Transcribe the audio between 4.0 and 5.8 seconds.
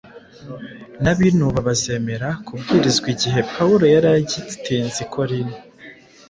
agitinze i Korinto,